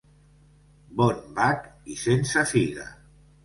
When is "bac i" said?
1.37-2.01